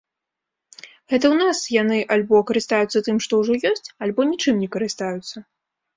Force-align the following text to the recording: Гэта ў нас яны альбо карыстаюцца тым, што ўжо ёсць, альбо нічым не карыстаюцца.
Гэта 1.11 1.25
ў 1.33 1.49
нас 1.49 1.59
яны 1.81 1.97
альбо 2.17 2.41
карыстаюцца 2.53 3.03
тым, 3.09 3.21
што 3.27 3.33
ўжо 3.43 3.53
ёсць, 3.75 3.93
альбо 4.07 4.21
нічым 4.31 4.55
не 4.63 4.69
карыстаюцца. 4.79 5.37